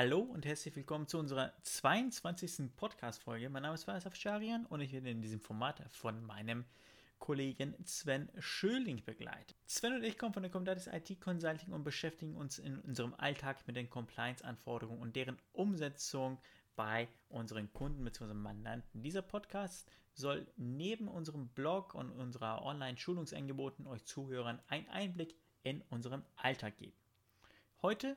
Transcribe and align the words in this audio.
Hallo 0.00 0.20
und 0.20 0.46
herzlich 0.46 0.76
willkommen 0.76 1.08
zu 1.08 1.18
unserer 1.18 1.52
22. 1.64 2.70
Podcast-Folge. 2.76 3.50
Mein 3.50 3.64
Name 3.64 3.74
ist 3.74 3.82
Faisal 3.82 4.12
Afsharian 4.12 4.64
und 4.66 4.80
ich 4.80 4.92
werde 4.92 5.10
in 5.10 5.22
diesem 5.22 5.40
Format 5.40 5.82
von 5.90 6.24
meinem 6.24 6.66
Kollegen 7.18 7.74
Sven 7.84 8.28
Schöling 8.38 9.04
begleitet. 9.04 9.56
Sven 9.66 9.94
und 9.94 10.04
ich 10.04 10.16
kommen 10.16 10.32
von 10.32 10.44
der 10.44 10.52
Comdatis 10.52 10.86
IT 10.86 11.20
Consulting 11.20 11.72
und 11.72 11.82
beschäftigen 11.82 12.36
uns 12.36 12.60
in 12.60 12.78
unserem 12.78 13.12
Alltag 13.14 13.66
mit 13.66 13.74
den 13.74 13.90
Compliance-Anforderungen 13.90 15.00
und 15.00 15.16
deren 15.16 15.36
Umsetzung 15.50 16.38
bei 16.76 17.08
unseren 17.28 17.72
Kunden 17.72 18.04
bzw. 18.04 18.34
Mandanten. 18.34 19.02
Dieser 19.02 19.22
Podcast 19.22 19.90
soll 20.14 20.46
neben 20.56 21.08
unserem 21.08 21.48
Blog 21.48 21.96
und 21.96 22.12
unserer 22.12 22.62
Online-Schulungsangeboten 22.64 23.88
euch 23.88 24.04
Zuhörern 24.04 24.62
einen 24.68 24.88
Einblick 24.90 25.34
in 25.64 25.82
unseren 25.90 26.24
Alltag 26.36 26.76
geben. 26.76 26.94
Heute 27.82 28.16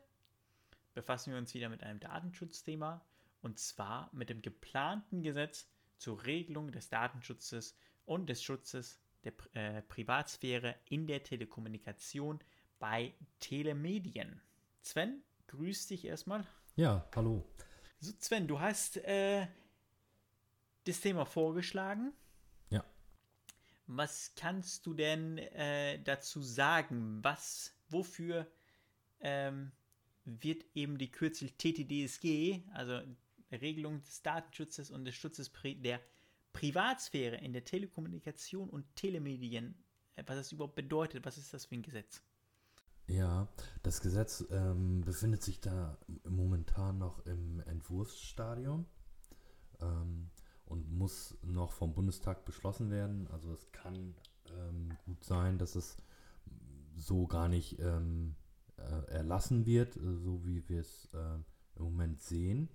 befassen 0.93 1.31
wir 1.31 1.37
uns 1.39 1.53
wieder 1.53 1.69
mit 1.69 1.83
einem 1.83 1.99
Datenschutzthema 1.99 3.05
und 3.41 3.59
zwar 3.59 4.09
mit 4.13 4.29
dem 4.29 4.41
geplanten 4.41 5.23
Gesetz 5.23 5.67
zur 5.97 6.25
Regelung 6.25 6.71
des 6.71 6.89
Datenschutzes 6.89 7.77
und 8.05 8.29
des 8.29 8.43
Schutzes 8.43 8.99
der 9.23 9.33
äh, 9.53 9.81
Privatsphäre 9.83 10.75
in 10.85 11.07
der 11.07 11.23
Telekommunikation 11.23 12.39
bei 12.79 13.13
Telemedien. 13.39 14.41
Sven, 14.81 15.23
grüß 15.47 15.87
dich 15.87 16.05
erstmal. 16.05 16.45
Ja, 16.75 17.07
hallo. 17.15 17.47
So, 17.99 18.13
Sven, 18.19 18.47
du 18.47 18.59
hast 18.59 18.97
äh, 18.97 19.47
das 20.85 21.01
Thema 21.01 21.25
vorgeschlagen. 21.25 22.13
Ja. 22.69 22.83
Was 23.85 24.33
kannst 24.35 24.85
du 24.87 24.93
denn 24.95 25.37
äh, 25.37 26.01
dazu 26.01 26.41
sagen? 26.41 27.23
Was, 27.23 27.75
wofür 27.89 28.47
ähm, 29.19 29.71
wird 30.25 30.65
eben 30.75 30.97
die 30.97 31.11
Kürzel 31.11 31.49
TTDSG, 31.49 32.63
also 32.73 33.01
Regelung 33.51 34.01
des 34.03 34.21
Datenschutzes 34.21 34.91
und 34.91 35.05
des 35.05 35.15
Schutzes 35.15 35.51
der 35.63 35.99
Privatsphäre 36.53 37.37
in 37.37 37.53
der 37.53 37.63
Telekommunikation 37.63 38.69
und 38.69 38.95
Telemedien, 38.95 39.75
äh, 40.15 40.23
was 40.25 40.37
das 40.37 40.51
überhaupt 40.51 40.75
bedeutet, 40.75 41.25
was 41.25 41.37
ist 41.37 41.53
das 41.53 41.65
für 41.65 41.75
ein 41.75 41.81
Gesetz? 41.81 42.21
Ja, 43.07 43.47
das 43.83 44.01
Gesetz 44.01 44.45
ähm, 44.51 45.01
befindet 45.01 45.43
sich 45.43 45.59
da 45.59 45.97
momentan 46.23 46.97
noch 46.97 47.25
im 47.25 47.59
Entwurfsstadium 47.61 48.85
ähm, 49.81 50.29
und 50.65 50.89
muss 50.91 51.37
noch 51.41 51.73
vom 51.73 51.93
Bundestag 51.93 52.45
beschlossen 52.45 52.89
werden. 52.89 53.27
Also 53.27 53.51
es 53.51 53.71
kann 53.71 54.15
ähm, 54.49 54.97
gut 55.05 55.23
sein, 55.23 55.57
dass 55.57 55.75
es 55.75 55.97
so 56.95 57.27
gar 57.27 57.49
nicht 57.49 57.79
ähm, 57.79 58.35
äh, 58.81 59.11
erlassen 59.11 59.65
wird, 59.65 59.95
äh, 59.95 60.17
so 60.17 60.45
wie 60.45 60.67
wir 60.67 60.81
es 60.81 61.09
äh, 61.13 61.35
im 61.75 61.83
Moment 61.83 62.21
sehen. 62.21 62.69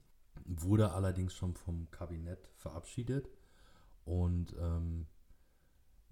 Wurde 0.45 0.93
allerdings 0.93 1.35
schon 1.35 1.55
vom 1.55 1.91
Kabinett 1.91 2.51
verabschiedet 2.57 3.31
und 4.05 4.55
ähm, 4.59 5.07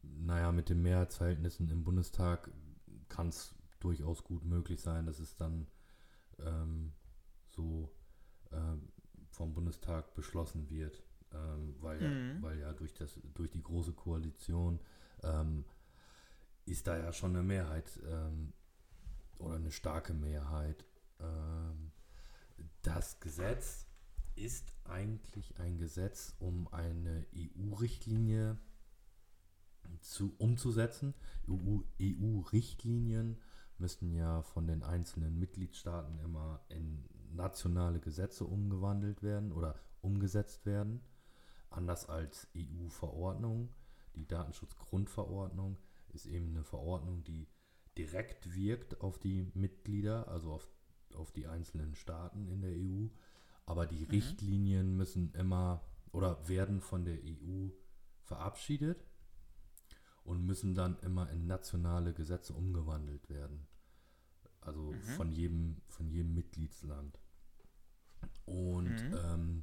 naja, 0.02 0.52
mit 0.52 0.68
den 0.68 0.82
Mehrheitsverhältnissen 0.82 1.68
im 1.68 1.84
Bundestag 1.84 2.50
kann 3.08 3.28
es 3.28 3.54
durchaus 3.80 4.24
gut 4.24 4.44
möglich 4.44 4.80
sein, 4.80 5.06
dass 5.06 5.18
es 5.18 5.36
dann 5.36 5.66
ähm, 6.38 6.92
so 7.48 7.94
äh, 8.50 8.76
vom 9.28 9.54
Bundestag 9.54 10.14
beschlossen 10.14 10.68
wird, 10.70 11.02
ähm, 11.32 11.74
weil, 11.80 12.00
mhm. 12.00 12.36
ja, 12.36 12.42
weil 12.42 12.58
ja 12.58 12.72
durch, 12.72 12.94
das, 12.94 13.20
durch 13.34 13.50
die 13.50 13.62
große 13.62 13.92
Koalition 13.92 14.80
ähm, 15.22 15.64
ist 16.66 16.86
da 16.86 16.96
ja 16.96 17.12
schon 17.12 17.36
eine 17.36 17.42
Mehrheit 17.42 18.00
ähm, 18.06 18.52
oder 19.38 19.56
eine 19.56 19.70
starke 19.70 20.14
Mehrheit. 20.14 20.84
Ähm, 21.20 21.92
das 22.82 23.20
Gesetz 23.20 23.86
ist 24.36 24.74
eigentlich 24.84 25.58
ein 25.58 25.78
Gesetz, 25.78 26.34
um 26.38 26.68
eine 26.72 27.26
EU-Richtlinie 27.34 28.58
zu, 30.00 30.34
umzusetzen. 30.38 31.14
EU-Richtlinien 31.48 33.36
EU 33.36 33.40
müssen 33.78 34.12
ja 34.12 34.42
von 34.42 34.66
den 34.66 34.82
einzelnen 34.82 35.38
Mitgliedstaaten 35.38 36.18
immer 36.20 36.60
in 36.68 37.04
nationale 37.32 38.00
Gesetze 38.00 38.44
umgewandelt 38.44 39.22
werden 39.22 39.52
oder 39.52 39.78
umgesetzt 40.00 40.66
werden. 40.66 41.00
Anders 41.70 42.08
als 42.08 42.48
EU-Verordnung. 42.56 43.70
Die 44.14 44.26
Datenschutzgrundverordnung 44.26 45.76
ist 46.12 46.26
eben 46.26 46.50
eine 46.50 46.62
Verordnung, 46.62 47.24
die 47.24 47.48
direkt 47.96 48.54
wirkt 48.54 49.00
auf 49.00 49.18
die 49.18 49.50
Mitglieder, 49.54 50.28
also 50.28 50.52
auf, 50.52 50.68
auf 51.14 51.32
die 51.32 51.46
einzelnen 51.46 51.94
Staaten 51.94 52.48
in 52.48 52.60
der 52.60 52.72
EU. 52.72 53.08
Aber 53.66 53.86
die 53.86 54.04
mhm. 54.04 54.10
Richtlinien 54.10 54.96
müssen 54.96 55.32
immer 55.32 55.84
oder 56.12 56.48
werden 56.48 56.80
von 56.80 57.04
der 57.04 57.18
EU 57.24 57.68
verabschiedet 58.22 59.04
und 60.22 60.44
müssen 60.44 60.74
dann 60.74 60.98
immer 61.00 61.30
in 61.30 61.46
nationale 61.46 62.12
Gesetze 62.14 62.52
umgewandelt 62.52 63.28
werden. 63.28 63.66
Also 64.60 64.92
mhm. 64.92 65.02
von, 65.02 65.30
jedem, 65.30 65.76
von 65.88 66.08
jedem 66.08 66.34
Mitgliedsland. 66.34 67.18
Und 68.44 68.90
mhm. 68.90 69.18
ähm, 69.24 69.62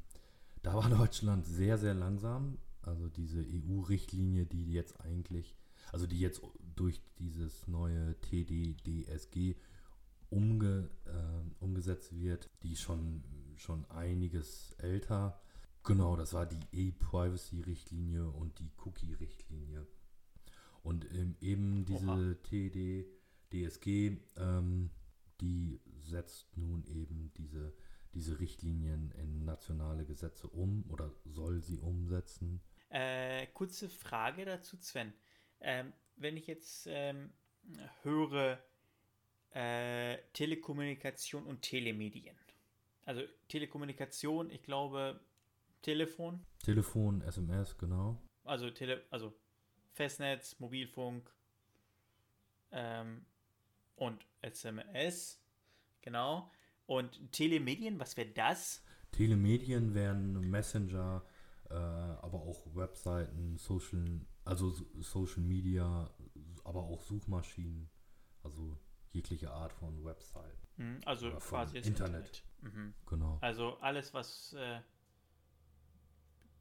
da 0.61 0.75
war 0.75 0.89
Deutschland 0.97 1.45
sehr, 1.45 1.77
sehr 1.77 1.93
langsam. 1.93 2.57
Also 2.81 3.09
diese 3.09 3.39
EU-Richtlinie, 3.39 4.45
die 4.45 4.71
jetzt 4.71 4.99
eigentlich 5.01 5.55
also 5.91 6.07
die 6.07 6.19
jetzt 6.19 6.41
durch 6.81 6.99
dieses 7.19 7.67
neue 7.67 8.19
TDDSG 8.21 9.55
umge, 10.31 10.89
äh, 11.05 11.63
umgesetzt 11.63 12.17
wird, 12.19 12.49
die 12.63 12.75
schon, 12.75 13.23
schon 13.55 13.85
einiges 13.91 14.71
älter. 14.79 15.39
Genau, 15.83 16.15
das 16.15 16.33
war 16.33 16.47
die 16.47 16.65
E-Privacy-Richtlinie 16.71 18.27
und 18.31 18.57
die 18.57 18.71
Cookie-Richtlinie. 18.83 19.85
Und 20.81 21.05
ähm, 21.13 21.35
eben 21.39 21.85
diese 21.85 22.41
TDDSG, 22.41 24.17
ähm, 24.37 24.89
die 25.39 25.81
setzt 25.99 26.57
nun 26.57 26.83
eben 26.85 27.31
diese, 27.37 27.75
diese 28.15 28.39
Richtlinien 28.39 29.11
in 29.11 29.45
nationale 29.45 30.03
Gesetze 30.05 30.47
um 30.47 30.83
oder 30.89 31.11
soll 31.25 31.61
sie 31.61 31.77
umsetzen. 31.77 32.59
Äh, 32.89 33.45
kurze 33.53 33.87
Frage 33.87 34.45
dazu, 34.45 34.77
Sven. 34.77 35.13
Ähm, 35.61 35.93
wenn 36.15 36.37
ich 36.37 36.47
jetzt 36.47 36.87
ähm, 36.87 37.31
höre 38.03 38.59
äh, 39.51 40.17
Telekommunikation 40.33 41.45
und 41.45 41.61
Telemedien. 41.61 42.35
Also 43.05 43.21
Telekommunikation, 43.47 44.49
ich 44.49 44.63
glaube 44.63 45.19
Telefon. 45.81 46.45
Telefon, 46.59 47.21
SMS, 47.21 47.77
genau. 47.77 48.21
Also, 48.43 48.69
Tele 48.69 49.03
also 49.09 49.33
Festnetz, 49.93 50.59
Mobilfunk 50.59 51.29
ähm, 52.71 53.25
und 53.95 54.25
SMS, 54.41 55.41
genau. 56.01 56.51
Und 56.85 57.31
Telemedien, 57.31 57.99
was 57.99 58.15
wäre 58.17 58.29
das? 58.29 58.83
Telemedien 59.11 59.93
wären 59.93 60.49
Messenger, 60.49 61.23
äh, 61.69 61.73
aber 61.73 62.41
auch 62.41 62.65
Webseiten, 62.75 63.57
Social, 63.57 64.21
also 64.43 64.71
Social 65.01 65.41
Media, 65.41 66.09
aber 66.63 66.83
auch 66.83 67.01
Suchmaschinen, 67.01 67.89
also 68.43 68.79
jegliche 69.11 69.51
Art 69.51 69.73
von 69.73 70.03
Website. 70.03 70.67
Mhm, 70.77 70.99
also 71.05 71.31
quasi 71.37 71.77
Internet. 71.77 72.43
Internet. 72.59 72.75
Mhm. 72.75 72.93
Genau. 73.05 73.37
Also 73.41 73.77
alles, 73.79 74.13
was 74.13 74.53
äh, 74.53 74.81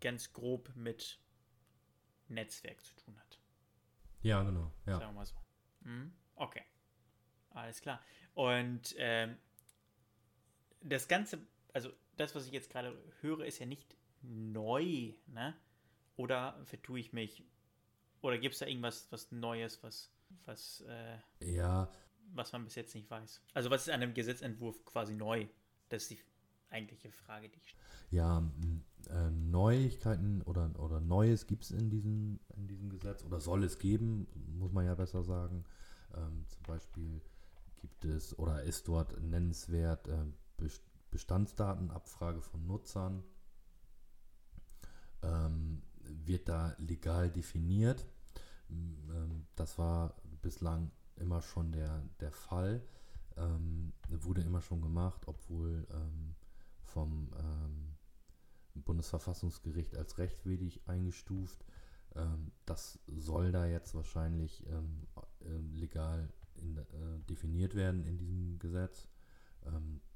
ganz 0.00 0.32
grob 0.32 0.74
mit 0.74 1.18
Netzwerk 2.28 2.84
zu 2.84 2.94
tun 2.96 3.18
hat. 3.18 3.40
Ja, 4.22 4.42
genau. 4.42 4.72
Ja. 4.86 4.98
Sagen 4.98 5.12
wir 5.12 5.18
mal 5.18 5.26
so. 5.26 5.36
Mhm. 5.80 6.12
Okay. 6.34 6.62
Alles 7.50 7.80
klar. 7.80 8.00
Und 8.34 8.94
ähm, 8.98 9.36
das 10.82 11.08
Ganze, 11.08 11.46
also 11.72 11.90
das, 12.16 12.34
was 12.34 12.46
ich 12.46 12.52
jetzt 12.52 12.70
gerade 12.70 12.96
höre, 13.20 13.44
ist 13.44 13.58
ja 13.58 13.66
nicht 13.66 13.96
neu, 14.22 15.14
ne? 15.26 15.56
Oder 16.16 16.60
vertue 16.64 17.00
ich 17.00 17.12
mich? 17.12 17.44
Oder 18.22 18.38
gibt 18.38 18.54
es 18.54 18.60
da 18.60 18.66
irgendwas 18.66 19.06
was 19.10 19.30
Neues, 19.32 19.82
was, 19.82 20.10
was, 20.44 20.84
äh, 20.88 21.54
ja. 21.54 21.88
was 22.34 22.52
man 22.52 22.64
bis 22.64 22.74
jetzt 22.74 22.94
nicht 22.94 23.10
weiß? 23.10 23.42
Also 23.54 23.70
was 23.70 23.82
ist 23.82 23.90
an 23.90 24.00
dem 24.00 24.14
Gesetzentwurf 24.14 24.84
quasi 24.84 25.14
neu? 25.14 25.46
Das 25.88 26.02
ist 26.02 26.10
die 26.10 26.18
eigentliche 26.70 27.10
Frage, 27.10 27.48
die 27.48 27.58
ich 27.58 27.76
Ja, 28.10 28.48
äh, 29.08 29.30
Neuigkeiten 29.30 30.42
oder, 30.42 30.70
oder 30.78 31.00
Neues 31.00 31.46
gibt 31.46 31.64
es 31.64 31.70
in 31.70 31.90
diesem, 31.90 32.40
in 32.56 32.68
diesem 32.68 32.90
Gesetz 32.90 33.24
oder 33.24 33.40
soll 33.40 33.64
es 33.64 33.78
geben, 33.78 34.26
muss 34.58 34.72
man 34.72 34.84
ja 34.84 34.94
besser 34.94 35.24
sagen. 35.24 35.64
Ähm, 36.14 36.44
zum 36.48 36.62
Beispiel 36.64 37.20
gibt 37.76 38.04
es 38.04 38.38
oder 38.38 38.62
ist 38.62 38.86
dort 38.88 39.20
nennenswert 39.20 40.08
äh, 40.08 40.24
Bestandsdatenabfrage 41.10 42.40
von 42.40 42.66
Nutzern 42.66 43.24
ähm, 45.22 45.82
wird 46.30 46.48
da 46.48 46.76
legal 46.78 47.28
definiert. 47.28 48.06
Ähm, 48.70 49.46
das 49.56 49.78
war 49.78 50.14
bislang 50.40 50.90
immer 51.16 51.42
schon 51.42 51.72
der, 51.72 52.02
der 52.20 52.30
Fall. 52.30 52.82
Ähm, 53.36 53.92
wurde 54.08 54.42
immer 54.42 54.62
schon 54.62 54.80
gemacht, 54.80 55.22
obwohl 55.26 55.86
ähm, 55.90 56.36
vom 56.82 57.32
ähm, 57.36 57.96
Bundesverfassungsgericht 58.74 59.96
als 59.96 60.18
rechtswidrig 60.18 60.82
eingestuft. 60.86 61.64
Ähm, 62.14 62.52
das 62.64 63.00
soll 63.06 63.50
da 63.50 63.66
jetzt 63.66 63.94
wahrscheinlich 63.94 64.64
ähm, 64.68 65.06
äh, 65.40 65.78
legal 65.78 66.32
in, 66.54 66.76
äh, 66.76 66.84
definiert 67.28 67.74
werden 67.74 68.04
in 68.04 68.18
diesem 68.18 68.58
Gesetz. 68.58 69.08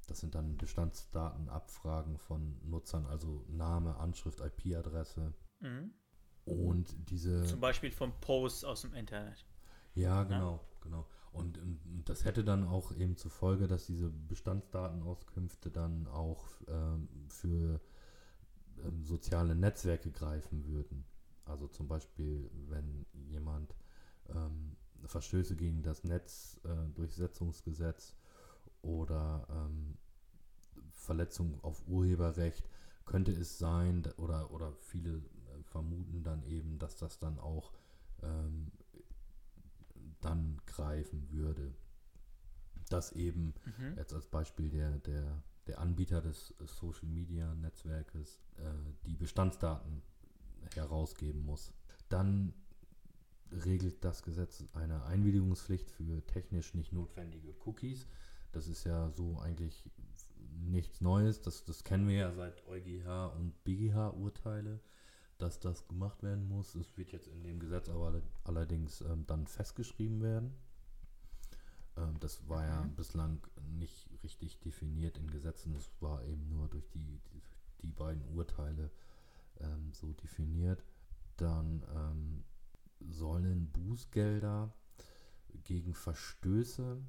Das 0.07 0.21
sind 0.21 0.33
dann 0.33 0.57
Bestandsdatenabfragen 0.57 2.17
von 2.17 2.57
Nutzern, 2.63 3.05
also 3.05 3.45
Name, 3.47 3.95
Anschrift, 3.97 4.39
IP-Adresse. 4.39 5.35
Mhm. 5.59 5.93
Und 6.45 6.95
diese. 7.09 7.43
Zum 7.43 7.59
Beispiel 7.59 7.91
von 7.91 8.13
Posts 8.21 8.63
aus 8.65 8.81
dem 8.81 8.93
Internet. 8.93 9.45
Ja, 9.95 10.23
genau, 10.23 10.53
ja? 10.53 10.59
genau. 10.81 11.07
Und, 11.31 11.57
und, 11.57 11.79
das 12.05 12.23
hätte 12.23 12.43
dann 12.43 12.67
auch 12.67 12.95
eben 12.95 13.17
zur 13.17 13.31
Folge, 13.31 13.67
dass 13.67 13.87
diese 13.87 14.09
Bestandsdatenauskünfte 14.09 15.69
dann 15.69 16.07
auch 16.07 16.45
ähm, 16.67 17.09
für 17.27 17.81
ähm, 18.83 19.03
soziale 19.03 19.55
Netzwerke 19.55 20.11
greifen 20.11 20.65
würden. 20.65 21.05
Also 21.45 21.67
zum 21.67 21.87
Beispiel, 21.87 22.49
wenn 22.69 23.05
jemand 23.13 23.75
ähm, 24.29 24.75
Verstöße 25.05 25.55
gegen 25.55 25.83
das 25.83 26.03
Netzdurchsetzungsgesetz 26.03 28.11
äh, 28.11 28.15
oder 28.87 29.45
ähm, 29.49 29.97
Verletzung 30.91 31.63
auf 31.63 31.87
Urheberrecht, 31.87 32.67
könnte 33.05 33.31
es 33.31 33.59
sein, 33.59 34.03
oder, 34.17 34.51
oder 34.51 34.73
viele 34.79 35.21
vermuten 35.75 36.23
dann 36.23 36.41
eben, 36.43 36.79
dass 36.79 36.95
das 36.95 37.19
dann 37.19 37.37
auch 37.37 37.73
ähm, 38.23 38.71
dann 40.21 40.61
greifen 40.65 41.29
würde. 41.31 41.73
Dass 42.87 43.11
eben 43.11 43.53
mhm. 43.65 43.97
jetzt 43.97 44.13
als 44.13 44.27
Beispiel 44.27 44.69
der, 44.69 44.99
der, 44.99 45.43
der 45.67 45.79
Anbieter 45.79 46.21
des 46.21 46.53
Social 46.59 47.09
Media 47.09 47.53
Netzwerkes 47.55 48.39
äh, 48.55 48.71
die 49.05 49.17
Bestandsdaten 49.17 50.01
herausgeben 50.75 51.43
muss. 51.43 51.73
Dann 52.07 52.53
regelt 53.51 54.05
das 54.05 54.23
Gesetz 54.23 54.63
eine 54.71 55.03
Einwilligungspflicht 55.03 55.91
für 55.91 56.25
technisch 56.25 56.73
nicht 56.73 56.93
notwendige 56.93 57.53
Cookies. 57.65 58.07
Das 58.53 58.69
ist 58.69 58.85
ja 58.85 59.09
so 59.11 59.39
eigentlich 59.39 59.83
nichts 60.63 61.01
Neues. 61.01 61.41
Das, 61.41 61.65
das 61.65 61.83
kennen 61.83 62.07
wir 62.07 62.15
ja 62.15 62.31
seit 62.31 62.65
EuGH 62.65 63.33
und 63.35 63.61
BGH-Urteile, 63.65 64.79
dass 65.37 65.59
das 65.59 65.87
gemacht 65.87 66.23
werden 66.23 66.47
muss. 66.47 66.75
Es 66.75 66.97
wird 66.97 67.11
jetzt 67.11 67.27
in 67.27 67.43
dem 67.43 67.59
Gesetz 67.59 67.89
aber 67.89 68.21
allerdings 68.43 69.01
ähm, 69.01 69.25
dann 69.27 69.47
festgeschrieben 69.47 70.21
werden. 70.21 70.55
Ähm, 71.97 72.19
das 72.19 72.47
war 72.47 72.65
ja 72.65 72.83
mhm. 72.83 72.95
bislang 72.95 73.47
nicht 73.77 74.09
richtig 74.23 74.59
definiert 74.59 75.17
in 75.17 75.29
Gesetzen. 75.29 75.75
Es 75.75 75.89
war 75.99 76.23
eben 76.23 76.47
nur 76.49 76.67
durch 76.67 76.87
die, 76.89 77.19
die, 77.33 77.41
die 77.81 77.91
beiden 77.91 78.23
Urteile 78.35 78.91
ähm, 79.59 79.91
so 79.93 80.13
definiert. 80.13 80.83
Dann 81.37 81.83
ähm, 81.93 82.43
sollen 82.99 83.71
Bußgelder 83.71 84.73
gegen 85.63 85.93
Verstöße 85.93 87.01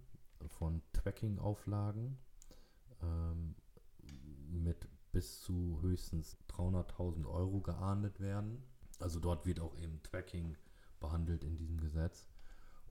von 0.49 0.83
Tracking-Auflagen 0.93 2.19
ähm, 3.03 3.55
mit 4.49 4.89
bis 5.17 5.41
zu 5.41 5.79
höchstens 5.81 6.37
300.000 6.51 7.25
Euro 7.25 7.63
geahndet 7.63 8.21
werden. 8.21 8.63
Also 8.99 9.19
dort 9.19 9.47
wird 9.47 9.61
auch 9.61 9.75
eben 9.79 10.03
Tracking 10.03 10.59
behandelt 11.01 11.43
in 11.43 11.57
diesem 11.57 11.81
Gesetz. 11.81 12.29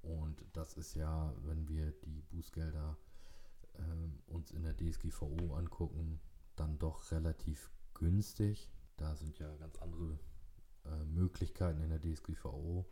Und 0.01 0.43
das 0.53 0.73
ist 0.73 0.95
ja, 0.95 1.31
wenn 1.43 1.69
wir 1.69 1.91
die 1.91 2.23
Bußgelder 2.23 2.97
ähm, 3.77 4.23
uns 4.25 4.49
in 4.49 4.63
der 4.63 4.75
DSGVO 4.75 5.53
angucken, 5.53 6.19
dann 6.55 6.79
doch 6.79 7.11
relativ 7.11 7.69
günstig. 7.93 8.71
Da 8.97 9.15
sind 9.15 9.37
ja 9.37 9.55
ganz 9.57 9.77
andere 9.77 10.17
äh, 10.85 11.05
Möglichkeiten 11.05 11.79
in 11.81 11.91
der 11.91 12.01
DSGVO. 12.01 12.87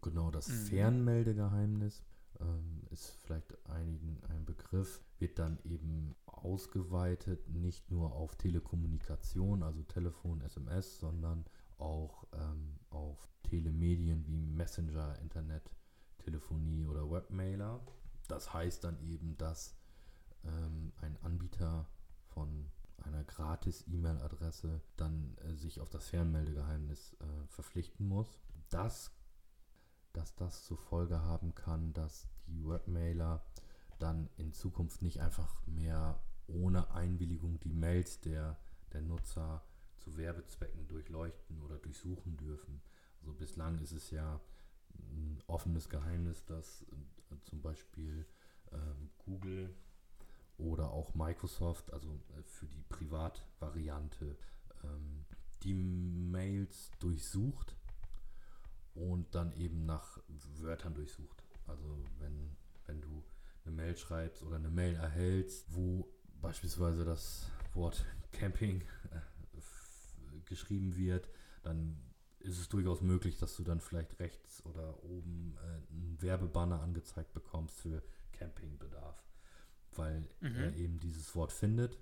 Genau 0.00 0.30
das 0.30 0.46
mhm. 0.46 0.66
Fernmeldegeheimnis 0.66 2.04
ähm, 2.38 2.82
ist 2.90 3.16
vielleicht 3.24 3.52
einigen 3.68 4.22
ein 4.28 4.44
Begriff, 4.44 5.02
wird 5.18 5.40
dann 5.40 5.58
eben 5.64 6.14
ausgeweitet, 6.36 7.48
nicht 7.48 7.90
nur 7.90 8.12
auf 8.12 8.36
Telekommunikation, 8.36 9.62
also 9.62 9.82
Telefon, 9.82 10.40
SMS, 10.40 10.98
sondern 10.98 11.44
auch 11.78 12.26
ähm, 12.32 12.78
auf 12.90 13.28
Telemedien 13.42 14.26
wie 14.26 14.46
Messenger, 14.46 15.18
Internet, 15.20 15.70
Telefonie 16.18 16.86
oder 16.86 17.10
Webmailer. 17.10 17.80
Das 18.28 18.52
heißt 18.52 18.84
dann 18.84 18.98
eben, 19.00 19.36
dass 19.36 19.76
ähm, 20.44 20.92
ein 21.00 21.16
Anbieter 21.22 21.86
von 22.24 22.70
einer 23.04 23.24
Gratis-E-Mail-Adresse 23.24 24.80
dann 24.96 25.36
äh, 25.38 25.54
sich 25.54 25.80
auf 25.80 25.90
das 25.90 26.08
Fernmeldegeheimnis 26.08 27.14
äh, 27.20 27.46
verpflichten 27.48 28.08
muss. 28.08 28.40
Das, 28.70 29.12
dass 30.12 30.34
das 30.34 30.64
zur 30.64 30.78
Folge 30.78 31.20
haben 31.20 31.54
kann, 31.54 31.92
dass 31.92 32.28
die 32.46 32.66
Webmailer 32.66 33.44
dann 33.98 34.28
in 34.36 34.52
Zukunft 34.52 35.02
nicht 35.02 35.20
einfach 35.20 35.66
mehr 35.66 36.20
ohne 36.46 36.90
Einwilligung 36.92 37.58
die 37.60 37.72
Mails 37.72 38.20
der, 38.20 38.58
der 38.92 39.02
Nutzer 39.02 39.64
zu 39.98 40.16
Werbezwecken 40.16 40.86
durchleuchten 40.86 41.60
oder 41.62 41.78
durchsuchen 41.78 42.36
dürfen. 42.36 42.80
Also 43.20 43.32
bislang 43.32 43.78
ist 43.78 43.92
es 43.92 44.10
ja 44.10 44.40
ein 44.94 45.42
offenes 45.46 45.88
Geheimnis, 45.88 46.44
dass 46.44 46.82
äh, 46.82 47.36
zum 47.44 47.60
Beispiel 47.60 48.24
ähm, 48.72 49.10
Google 49.18 49.74
oder 50.58 50.90
auch 50.90 51.14
Microsoft, 51.14 51.92
also 51.92 52.20
äh, 52.36 52.42
für 52.42 52.66
die 52.66 52.82
Privatvariante, 52.88 54.36
ähm, 54.84 55.24
die 55.62 55.74
Mails 55.74 56.90
durchsucht 56.98 57.76
und 58.94 59.34
dann 59.34 59.52
eben 59.54 59.84
nach 59.84 60.20
Wörtern 60.60 60.94
durchsucht. 60.94 61.42
Also 61.66 62.04
wenn, 62.18 62.56
wenn 62.86 63.00
du 63.00 63.24
eine 63.66 63.76
Mail 63.76 63.96
schreibst 63.96 64.42
oder 64.42 64.56
eine 64.56 64.70
Mail 64.70 64.94
erhältst, 64.94 65.66
wo 65.74 66.08
beispielsweise 66.40 67.04
das 67.04 67.50
Wort 67.74 68.04
Camping 68.32 68.82
äh, 69.10 69.60
geschrieben 70.44 70.96
wird, 70.96 71.28
dann 71.62 71.98
ist 72.38 72.58
es 72.58 72.68
durchaus 72.68 73.02
möglich, 73.02 73.38
dass 73.38 73.56
du 73.56 73.64
dann 73.64 73.80
vielleicht 73.80 74.20
rechts 74.20 74.64
oder 74.64 75.02
oben 75.02 75.56
äh, 75.56 75.92
einen 75.92 76.16
Werbebanner 76.20 76.80
angezeigt 76.80 77.32
bekommst 77.32 77.80
für 77.80 78.02
Campingbedarf 78.32 79.26
weil 79.98 80.28
mhm. 80.40 80.56
er 80.56 80.76
eben 80.76 80.98
dieses 80.98 81.34
Wort 81.34 81.52
findet. 81.52 81.98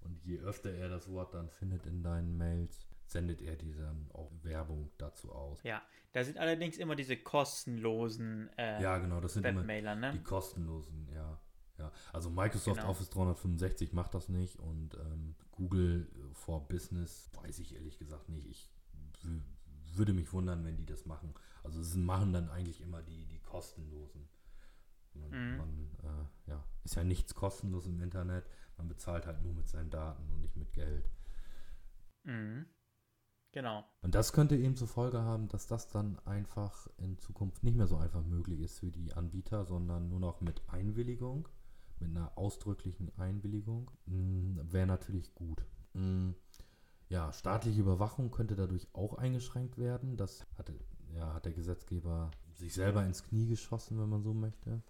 Und 0.00 0.22
je 0.24 0.38
öfter 0.40 0.70
er 0.70 0.88
das 0.88 1.10
Wort 1.10 1.34
dann 1.34 1.48
findet 1.48 1.86
in 1.86 2.02
deinen 2.02 2.36
Mails, 2.36 2.86
sendet 3.06 3.42
er 3.42 3.56
dann 3.56 4.08
auch 4.12 4.30
Werbung 4.42 4.90
dazu 4.98 5.32
aus. 5.32 5.62
Ja, 5.62 5.82
da 6.12 6.24
sind 6.24 6.38
allerdings 6.38 6.78
immer 6.78 6.96
diese 6.96 7.16
kostenlosen 7.16 8.50
äh, 8.56 8.82
Ja, 8.82 8.98
genau, 8.98 9.20
das 9.20 9.34
sind 9.34 9.46
immer 9.46 9.62
ne? 9.62 10.12
die 10.12 10.22
kostenlosen, 10.22 11.08
ja. 11.12 11.40
Ja, 11.76 11.90
also 12.12 12.30
Microsoft 12.30 12.78
genau. 12.78 12.90
Office 12.90 13.10
365 13.10 13.92
macht 13.92 14.14
das 14.14 14.28
nicht 14.28 14.60
und 14.60 14.94
ähm, 14.94 15.34
Google 15.50 16.08
for 16.32 16.68
Business 16.68 17.28
weiß 17.42 17.58
ich 17.58 17.74
ehrlich 17.74 17.98
gesagt 17.98 18.28
nicht. 18.28 18.46
Ich 18.46 18.70
würde 19.96 20.12
mich 20.12 20.32
wundern, 20.32 20.64
wenn 20.64 20.76
die 20.76 20.86
das 20.86 21.04
machen. 21.06 21.34
Also 21.62 21.82
sie 21.82 21.98
machen 21.98 22.32
dann 22.32 22.48
eigentlich 22.48 22.80
immer 22.80 23.02
die, 23.02 23.26
die 23.26 23.40
kostenlosen. 23.40 24.28
Man, 25.14 25.30
mhm. 25.30 25.56
man 25.56 25.90
äh, 26.02 26.50
ja, 26.50 26.64
ist 26.84 26.96
ja 26.96 27.04
nichts 27.04 27.34
kostenlos 27.34 27.86
im 27.86 28.00
Internet. 28.00 28.44
Man 28.76 28.88
bezahlt 28.88 29.26
halt 29.26 29.42
nur 29.42 29.54
mit 29.54 29.68
seinen 29.68 29.90
Daten 29.90 30.28
und 30.30 30.40
nicht 30.40 30.56
mit 30.56 30.72
Geld. 30.72 31.08
Mhm. 32.24 32.66
Genau. 33.54 33.84
Und 34.02 34.14
das 34.14 34.32
könnte 34.32 34.56
eben 34.56 34.76
zur 34.76 34.88
Folge 34.88 35.22
haben, 35.22 35.48
dass 35.48 35.66
das 35.66 35.88
dann 35.88 36.18
einfach 36.26 36.88
in 36.98 37.18
Zukunft 37.18 37.62
nicht 37.62 37.76
mehr 37.76 37.86
so 37.86 37.96
einfach 37.96 38.24
möglich 38.24 38.60
ist 38.60 38.80
für 38.80 38.90
die 38.90 39.12
Anbieter, 39.14 39.64
sondern 39.64 40.08
nur 40.08 40.20
noch 40.20 40.40
mit 40.40 40.60
Einwilligung, 40.68 41.48
mit 42.00 42.10
einer 42.10 42.36
ausdrücklichen 42.36 43.10
Einwilligung. 43.16 43.90
Hm, 44.08 44.60
Wäre 44.70 44.86
natürlich 44.86 45.34
gut. 45.34 45.64
Hm, 45.94 46.34
ja, 47.08 47.32
staatliche 47.32 47.80
Überwachung 47.80 48.30
könnte 48.30 48.56
dadurch 48.56 48.88
auch 48.92 49.14
eingeschränkt 49.14 49.78
werden. 49.78 50.16
Das 50.16 50.44
hatte, 50.58 50.74
ja, 51.14 51.32
hat 51.32 51.44
der 51.44 51.52
Gesetzgeber 51.52 52.30
sich 52.54 52.74
selber 52.74 53.04
ins 53.04 53.22
Knie 53.22 53.46
geschossen, 53.46 54.00
wenn 54.00 54.08
man 54.08 54.22
so 54.22 54.34
möchte 54.34 54.82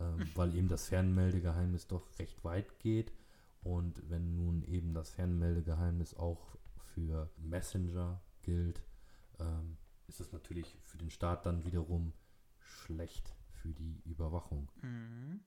ähm, 0.00 0.18
weil 0.34 0.54
eben 0.54 0.68
das 0.68 0.88
Fernmeldegeheimnis 0.88 1.86
doch 1.86 2.06
recht 2.18 2.44
weit 2.44 2.78
geht. 2.78 3.12
Und 3.62 4.08
wenn 4.08 4.36
nun 4.36 4.62
eben 4.62 4.94
das 4.94 5.10
Fernmeldegeheimnis 5.10 6.14
auch 6.14 6.56
für 6.98 7.30
Messenger 7.36 8.20
gilt, 8.42 8.82
ähm, 9.38 9.78
ist 10.06 10.20
das 10.20 10.32
natürlich 10.32 10.76
für 10.82 10.98
den 10.98 11.10
Staat 11.10 11.46
dann 11.46 11.64
wiederum 11.64 12.12
schlecht 12.58 13.34
für 13.52 13.72
die 13.72 14.00
Überwachung. 14.04 14.70
Mhm. 14.82 15.40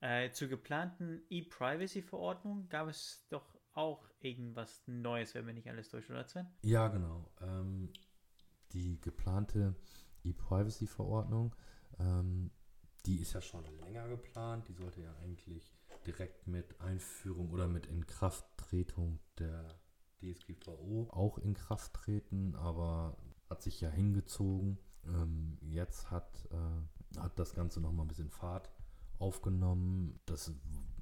Äh, 0.00 0.30
zur 0.32 0.48
geplanten 0.48 1.22
E-Privacy-Verordnung 1.30 2.68
gab 2.68 2.88
es 2.88 3.26
doch 3.28 3.58
auch 3.72 4.08
irgendwas 4.20 4.82
Neues, 4.86 5.34
wenn 5.34 5.46
wir 5.46 5.54
nicht 5.54 5.68
alles 5.68 5.88
durch, 5.88 6.08
oder 6.10 6.24
Sven? 6.24 6.46
Ja, 6.62 6.88
genau. 6.88 7.30
Ähm, 7.40 7.92
die 8.72 9.00
geplante 9.00 9.74
E-Privacy-Verordnung 10.22 11.54
ähm, 11.98 12.50
die 13.06 13.20
ist 13.20 13.34
ja 13.34 13.40
schon 13.40 13.64
länger 13.80 14.08
geplant. 14.08 14.68
Die 14.68 14.72
sollte 14.72 15.02
ja 15.02 15.14
eigentlich 15.22 15.76
direkt 16.06 16.46
mit 16.46 16.80
Einführung 16.80 17.50
oder 17.50 17.68
mit 17.68 17.86
Inkrafttretung 17.86 19.20
der 19.38 19.68
DSGVO 20.20 21.08
auch 21.10 21.38
in 21.38 21.54
Kraft 21.54 21.94
treten, 21.94 22.54
aber 22.54 23.16
hat 23.48 23.62
sich 23.62 23.80
ja 23.80 23.88
hingezogen. 23.88 24.78
Ähm, 25.06 25.58
jetzt 25.60 26.10
hat, 26.10 26.48
äh, 26.50 27.20
hat 27.20 27.38
das 27.38 27.54
Ganze 27.54 27.80
nochmal 27.80 28.04
ein 28.04 28.08
bisschen 28.08 28.30
Fahrt 28.30 28.70
aufgenommen. 29.18 30.18
Das 30.26 30.52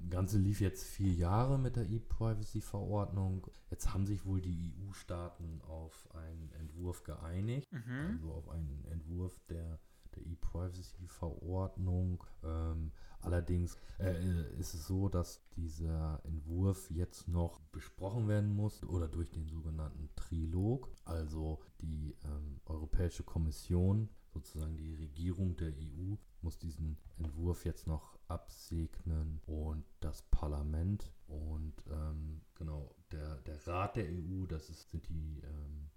Ganze 0.09 0.37
lief 0.37 0.59
jetzt 0.59 0.83
vier 0.83 1.13
Jahre 1.13 1.57
mit 1.57 1.75
der 1.75 1.89
E-Privacy-Verordnung. 1.89 3.47
Jetzt 3.69 3.93
haben 3.93 4.05
sich 4.05 4.25
wohl 4.25 4.41
die 4.41 4.73
EU-Staaten 4.77 5.61
auf 5.67 6.09
einen 6.13 6.51
Entwurf 6.59 7.03
geeinigt, 7.03 7.71
mhm. 7.71 8.11
also 8.11 8.33
auf 8.33 8.49
einen 8.49 8.85
Entwurf 8.85 9.39
der 9.49 9.79
der 10.15 10.25
E-Privacy-Verordnung. 10.25 12.23
Ähm, 12.43 12.91
allerdings 13.23 13.77
äh, 13.99 14.59
ist 14.59 14.73
es 14.73 14.87
so, 14.87 15.09
dass 15.09 15.41
dieser 15.55 16.21
Entwurf 16.25 16.89
jetzt 16.91 17.27
noch 17.27 17.59
besprochen 17.71 18.27
werden 18.27 18.55
muss 18.55 18.83
oder 18.83 19.07
durch 19.07 19.31
den 19.31 19.47
sogenannten 19.47 20.09
Trilog, 20.15 20.89
also 21.05 21.61
die 21.81 22.15
ähm, 22.25 22.59
Europäische 22.65 23.23
Kommission, 23.23 24.09
sozusagen 24.33 24.77
die 24.77 24.93
Regierung 24.95 25.55
der 25.57 25.69
EU, 25.69 26.15
muss 26.41 26.57
diesen 26.57 26.97
Entwurf 27.17 27.65
jetzt 27.65 27.87
noch 27.87 28.17
absegnen 28.27 29.39
und 29.45 29.85
das 29.99 30.23
Parlament 30.23 31.11
und 31.27 31.73
ähm, 31.91 32.41
genau 32.55 32.95
der, 33.11 33.37
der 33.41 33.67
Rat 33.67 33.95
der 33.95 34.05
EU, 34.05 34.45
das 34.47 34.69
ist, 34.69 34.89
sind 34.89 35.07
die 35.07 35.41
ähm, 35.43 35.89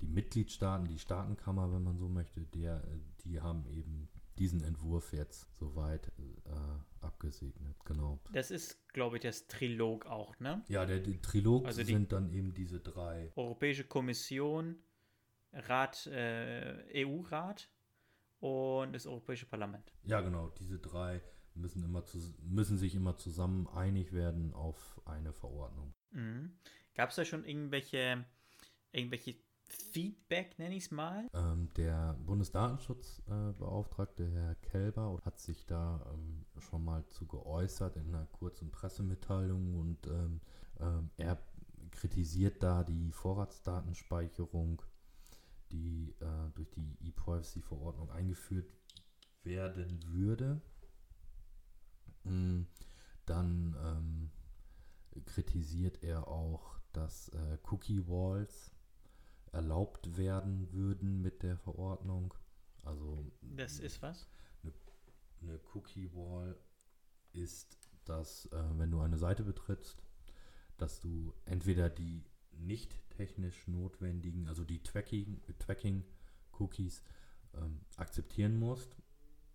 die 0.00 0.06
Mitgliedstaaten, 0.06 0.86
die 0.86 0.98
Staatenkammer, 0.98 1.72
wenn 1.72 1.82
man 1.82 1.98
so 1.98 2.08
möchte, 2.08 2.40
der, 2.40 2.82
die 3.24 3.40
haben 3.40 3.66
eben 3.66 4.08
diesen 4.38 4.62
Entwurf 4.62 5.12
jetzt 5.12 5.48
soweit 5.58 6.08
äh, 6.18 7.04
abgesegnet, 7.04 7.76
genau. 7.84 8.20
Das 8.32 8.50
ist, 8.50 8.88
glaube 8.92 9.16
ich, 9.16 9.22
das 9.22 9.46
Trilog 9.46 10.06
auch, 10.06 10.38
ne? 10.40 10.64
Ja, 10.68 10.86
der, 10.86 11.00
der 11.00 11.20
Trilog 11.20 11.66
also 11.66 11.82
sind 11.82 12.12
dann 12.12 12.30
eben 12.30 12.54
diese 12.54 12.80
drei. 12.80 13.32
Europäische 13.36 13.84
Kommission, 13.84 14.76
Rat, 15.52 16.06
äh, 16.06 17.04
EU-Rat 17.04 17.70
und 18.40 18.92
das 18.92 19.06
Europäische 19.06 19.46
Parlament. 19.46 19.92
Ja, 20.04 20.20
genau, 20.20 20.50
diese 20.50 20.78
drei 20.78 21.20
müssen, 21.54 21.82
immer 21.82 22.04
zu, 22.04 22.18
müssen 22.42 22.78
sich 22.78 22.94
immer 22.94 23.16
zusammen 23.16 23.66
einig 23.68 24.12
werden 24.12 24.52
auf 24.54 25.00
eine 25.04 25.32
Verordnung. 25.32 25.94
Mhm. 26.10 26.52
Gab 26.94 27.10
es 27.10 27.16
da 27.16 27.24
schon 27.24 27.44
irgendwelche, 27.44 28.24
irgendwelche 28.92 29.36
Feedback, 29.68 30.58
nenne 30.58 30.74
ich 30.76 30.84
es 30.84 30.90
mal. 30.90 31.28
Ähm, 31.34 31.68
der 31.76 32.14
Bundesdatenschutzbeauftragte, 32.26 34.24
äh, 34.24 34.30
Herr 34.30 34.54
Kelber, 34.56 35.20
hat 35.24 35.38
sich 35.38 35.66
da 35.66 36.04
ähm, 36.12 36.44
schon 36.58 36.84
mal 36.84 37.06
zu 37.06 37.26
geäußert 37.26 37.96
in 37.96 38.14
einer 38.14 38.26
kurzen 38.26 38.70
Pressemitteilung 38.70 39.78
und 39.78 40.06
ähm, 40.06 40.40
ähm 40.80 41.10
er 41.16 41.38
kritisiert 41.90 42.62
da 42.62 42.84
die 42.84 43.12
Vorratsdatenspeicherung, 43.12 44.82
die 45.70 46.14
äh, 46.20 46.50
durch 46.54 46.70
die 46.70 46.96
E-Privacy-Verordnung 47.00 48.10
eingeführt 48.10 48.72
werden 49.42 50.00
würde. 50.06 50.60
Mm, 52.24 52.62
dann 53.26 53.76
ähm, 53.84 54.30
kritisiert 55.24 56.02
er 56.02 56.28
auch, 56.28 56.78
dass 56.92 57.28
äh, 57.30 57.58
Cookie 57.70 58.06
Walls 58.06 58.72
erlaubt 59.52 60.16
werden 60.16 60.72
würden 60.72 61.20
mit 61.20 61.42
der 61.42 61.56
Verordnung. 61.56 62.34
Also 62.84 63.30
das 63.42 63.78
ist 63.78 64.02
was? 64.02 64.28
Eine, 64.62 64.72
eine 65.42 65.60
Cookie 65.74 66.10
Wall 66.14 66.56
ist, 67.32 67.78
dass 68.04 68.46
äh, 68.46 68.78
wenn 68.78 68.90
du 68.90 69.00
eine 69.00 69.18
Seite 69.18 69.44
betrittst, 69.44 70.02
dass 70.76 71.00
du 71.00 71.34
entweder 71.44 71.90
die 71.90 72.24
nicht 72.52 73.08
technisch 73.10 73.68
notwendigen, 73.68 74.48
also 74.48 74.64
die 74.64 74.82
Tracking, 74.82 75.40
Tracking 75.58 76.04
Cookies 76.52 77.02
ähm, 77.54 77.80
akzeptieren 77.96 78.58
musst 78.58 78.96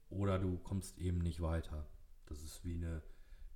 oder 0.09 0.39
du 0.39 0.57
kommst 0.57 0.97
eben 0.99 1.19
nicht 1.19 1.41
weiter. 1.41 1.87
Das 2.25 2.43
ist 2.43 2.63
wie 2.63 2.75
eine, 2.75 3.01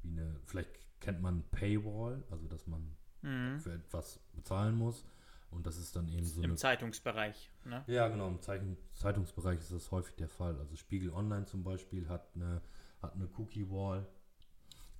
wie 0.01 0.09
eine, 0.09 0.39
vielleicht 0.45 0.71
kennt 0.99 1.21
man 1.21 1.43
Paywall, 1.49 2.23
also 2.29 2.47
dass 2.47 2.67
man 2.67 2.95
mhm. 3.21 3.59
für 3.59 3.73
etwas 3.73 4.19
bezahlen 4.33 4.75
muss. 4.75 5.05
Und 5.49 5.65
das 5.65 5.77
ist 5.77 5.95
dann 5.95 6.07
eben 6.09 6.25
so. 6.25 6.41
Im 6.41 6.57
Zeitungsbereich, 6.57 7.49
ne? 7.63 7.83
Ja, 7.87 8.07
genau. 8.09 8.27
Im 8.27 8.41
Zeitung, 8.41 8.77
Zeitungsbereich 8.93 9.59
ist 9.59 9.71
das 9.71 9.91
häufig 9.91 10.15
der 10.15 10.29
Fall. 10.29 10.57
Also 10.59 10.75
Spiegel 10.75 11.11
Online 11.11 11.45
zum 11.45 11.63
Beispiel 11.63 12.09
hat 12.09 12.35
eine, 12.35 12.61
hat 13.01 13.13
eine 13.13 13.29
Cookie-Wall. 13.37 14.07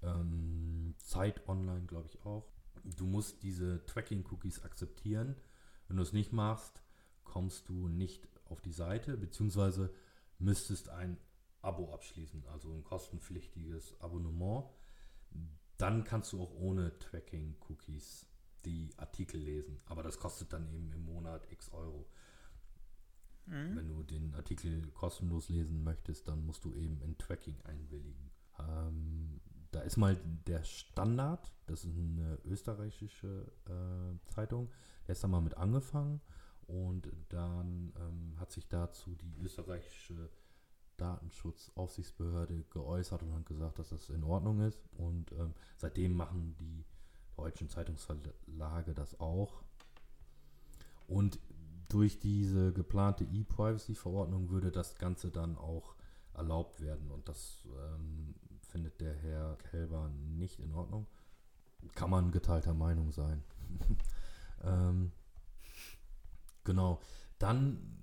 Ähm, 0.03 0.95
Zeit 0.97 1.47
Online, 1.47 1.85
glaube 1.85 2.07
ich, 2.07 2.23
auch. 2.25 2.47
Du 2.83 3.05
musst 3.05 3.43
diese 3.43 3.85
Tracking-Cookies 3.85 4.63
akzeptieren. 4.63 5.35
Wenn 5.87 5.97
du 5.97 6.03
es 6.03 6.13
nicht 6.13 6.31
machst, 6.31 6.81
kommst 7.23 7.67
du 7.67 7.87
nicht 7.87 8.27
auf 8.45 8.61
die 8.61 8.71
Seite, 8.71 9.17
beziehungsweise 9.17 9.93
müsstest 10.39 10.89
ein 10.89 11.17
Abo 11.61 11.93
abschließen, 11.93 12.45
also 12.47 12.71
ein 12.71 12.83
kostenpflichtiges 12.83 13.99
Abonnement. 13.99 14.69
Dann 15.77 16.03
kannst 16.03 16.31
du 16.33 16.41
auch 16.41 16.53
ohne 16.53 16.97
Tracking-Cookies 16.99 18.27
die 18.67 18.89
Artikel 18.97 19.39
lesen. 19.39 19.79
Aber 19.85 20.03
das 20.03 20.19
kostet 20.19 20.51
dann 20.53 20.67
eben 20.73 20.91
im 20.91 21.05
Monat 21.05 21.51
x 21.51 21.71
Euro. 21.71 22.05
Mhm. 23.45 23.77
Wenn 23.77 23.87
du 23.87 24.03
den 24.03 24.35
Artikel 24.35 24.87
kostenlos 24.91 25.49
lesen 25.49 25.83
möchtest, 25.83 26.27
dann 26.27 26.45
musst 26.45 26.65
du 26.65 26.73
eben 26.73 27.01
in 27.01 27.17
Tracking 27.17 27.57
einwilligen. 27.63 28.29
Ähm, 28.59 29.39
da 29.71 29.81
ist 29.81 29.97
mal 29.97 30.17
der 30.47 30.63
Standard, 30.63 31.51
das 31.65 31.85
ist 31.85 31.97
eine 31.97 32.39
österreichische 32.45 33.51
äh, 33.65 34.31
Zeitung, 34.33 34.69
der 35.07 35.13
ist 35.13 35.23
da 35.23 35.27
mal 35.27 35.41
mit 35.41 35.55
angefangen 35.55 36.21
und 36.65 37.11
dann 37.29 37.93
ähm, 37.97 38.39
hat 38.39 38.51
sich 38.51 38.67
dazu 38.67 39.15
die 39.15 39.35
österreichische 39.37 40.29
Datenschutzaufsichtsbehörde 40.97 42.65
geäußert 42.69 43.23
und 43.23 43.33
hat 43.33 43.45
gesagt, 43.45 43.79
dass 43.79 43.89
das 43.89 44.09
in 44.09 44.23
Ordnung 44.23 44.61
ist. 44.61 44.81
Und 44.97 45.31
ähm, 45.33 45.53
seitdem 45.77 46.13
machen 46.13 46.55
die 46.59 46.83
deutschen 47.37 47.69
Zeitungsverlage 47.69 48.93
das 48.93 49.19
auch. 49.19 49.63
Und 51.07 51.39
durch 51.89 52.19
diese 52.19 52.73
geplante 52.73 53.23
E-Privacy-Verordnung 53.23 54.49
würde 54.49 54.71
das 54.71 54.97
Ganze 54.97 55.31
dann 55.31 55.57
auch 55.57 55.95
erlaubt 56.33 56.81
werden. 56.81 57.09
Und 57.11 57.29
das 57.29 57.63
ähm, 57.65 58.35
findet 58.59 58.99
der 58.99 59.13
Herr 59.13 59.57
Kelber 59.69 60.09
nicht 60.09 60.59
in 60.59 60.73
Ordnung. 60.73 61.07
Kann 61.95 62.09
man 62.09 62.31
geteilter 62.31 62.73
Meinung 62.73 63.11
sein. 63.11 63.43
ähm, 64.63 65.11
genau. 66.63 66.99
Dann 67.39 67.97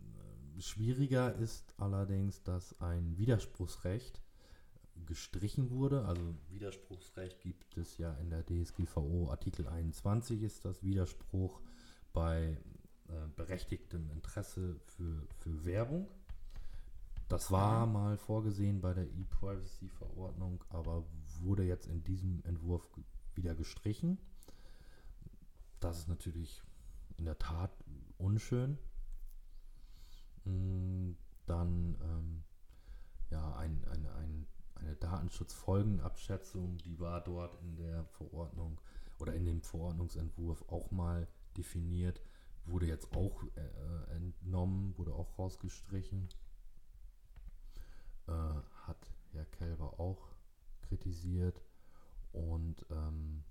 äh, 0.57 0.61
schwieriger 0.61 1.35
ist 1.35 1.75
allerdings, 1.77 2.43
dass 2.43 2.81
ein 2.81 3.19
Widerspruchsrecht 3.19 4.24
gestrichen 5.07 5.71
wurde. 5.71 6.05
Also 6.05 6.35
Widerspruchsrecht 6.51 7.41
gibt 7.41 7.77
es 7.77 7.99
ja 7.99 8.13
in 8.15 8.31
der 8.31 8.45
DSGVO. 8.45 9.31
Artikel 9.31 9.67
21 9.67 10.43
ist 10.43 10.65
das 10.65 10.83
Widerspruch 10.83 11.61
bei 12.13 12.59
äh, 13.09 13.13
berechtigtem 13.37 14.11
Interesse 14.11 14.81
für, 14.87 15.27
für 15.39 15.65
Werbung. 15.65 16.09
Das 17.29 17.51
war 17.51 17.87
mal 17.87 18.17
vorgesehen 18.19 18.81
bei 18.81 18.93
der 18.95 19.05
E-Privacy-Verordnung, 19.05 20.63
aber 20.69 21.05
wurde 21.41 21.65
jetzt 21.65 21.87
in 21.87 22.05
diesem 22.05 22.43
Entwurf 22.45 22.89
wieder 23.35 23.55
gestrichen. 23.55 24.19
Das 25.81 25.99
ist 25.99 26.09
natürlich 26.09 26.63
in 27.17 27.25
der 27.25 27.39
Tat 27.39 27.73
unschön. 28.19 28.79
Mm, 30.45 31.13
dann 31.47 31.97
ähm, 32.03 32.45
ja, 33.31 33.57
ein, 33.57 33.85
ein, 33.91 34.07
ein 34.07 34.47
Datenschutzfolgenabschätzung, 35.01 36.79
die 36.79 36.99
war 37.01 37.23
dort 37.23 37.61
in 37.63 37.77
der 37.77 38.05
Verordnung 38.07 38.81
oder 39.19 39.35
in 39.35 39.45
dem 39.45 39.63
Verordnungsentwurf 39.63 40.65
auch 40.69 40.91
mal 40.91 41.29
definiert, 41.57 42.21
wurde 42.67 42.87
jetzt 42.87 43.13
auch 43.15 43.43
äh, 43.57 44.15
entnommen, 44.15 44.97
wurde 44.99 45.15
auch 45.15 45.39
rausgestrichen. 45.39 46.29
Äh, 48.27 48.33
hat 48.33 49.11
Herr 49.33 49.45
Kelber 49.47 49.99
auch 50.01 50.35
kritisiert 50.83 51.61
und 52.33 52.87
ähm, 52.91 53.45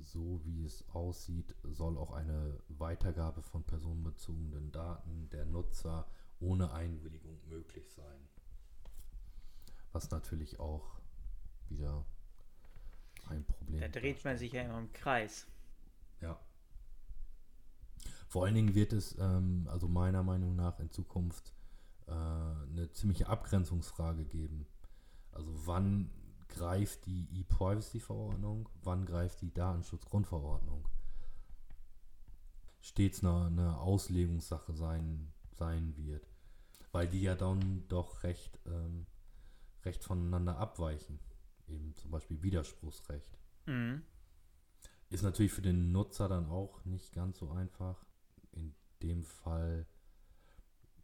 so 0.00 0.40
wie 0.44 0.64
es 0.64 0.88
aussieht, 0.90 1.54
soll 1.62 1.98
auch 1.98 2.12
eine 2.12 2.58
Weitergabe 2.68 3.42
von 3.42 3.62
personenbezogenen 3.64 4.72
Daten 4.72 5.28
der 5.30 5.44
Nutzer 5.44 6.06
ohne 6.40 6.72
Einwilligung 6.72 7.38
möglich 7.48 7.90
sein 7.92 8.28
was 9.92 10.10
natürlich 10.10 10.58
auch 10.58 11.00
wieder 11.68 12.04
ein 13.28 13.44
Problem 13.44 13.82
ist. 13.82 13.94
Da 13.94 14.00
dreht 14.00 14.24
man 14.24 14.36
sich 14.38 14.52
ja 14.52 14.62
immer 14.62 14.78
im 14.78 14.92
Kreis. 14.92 15.46
Ja. 16.20 16.38
Vor 18.28 18.44
allen 18.44 18.54
Dingen 18.54 18.74
wird 18.74 18.92
es, 18.92 19.18
ähm, 19.18 19.68
also 19.70 19.88
meiner 19.88 20.22
Meinung 20.22 20.56
nach, 20.56 20.80
in 20.80 20.90
Zukunft 20.90 21.52
äh, 22.06 22.12
eine 22.12 22.90
ziemliche 22.92 23.28
Abgrenzungsfrage 23.28 24.24
geben. 24.24 24.66
Also 25.32 25.50
wann 25.66 26.10
greift 26.48 27.06
die 27.06 27.28
E-Privacy-Verordnung, 27.32 28.68
wann 28.82 29.06
greift 29.06 29.40
die 29.40 29.52
Datenschutzgrundverordnung. 29.52 30.86
Stets 32.80 33.24
eine, 33.24 33.46
eine 33.46 33.78
Auslegungssache 33.78 34.74
sein, 34.74 35.32
sein 35.52 35.96
wird. 35.96 36.26
Weil 36.90 37.08
die 37.08 37.22
ja 37.22 37.34
dann 37.34 37.84
doch 37.88 38.22
recht, 38.22 38.58
ähm, 38.66 39.06
recht 39.84 40.04
voneinander 40.04 40.58
abweichen. 40.58 41.18
Eben 41.68 41.94
zum 41.94 42.10
Beispiel 42.10 42.42
Widerspruchsrecht. 42.42 43.38
Mhm. 43.66 44.02
Ist 45.10 45.22
natürlich 45.22 45.52
für 45.52 45.62
den 45.62 45.92
Nutzer 45.92 46.28
dann 46.28 46.46
auch 46.46 46.84
nicht 46.84 47.12
ganz 47.12 47.38
so 47.38 47.50
einfach. 47.50 48.04
In 48.52 48.74
dem 49.02 49.22
Fall 49.22 49.86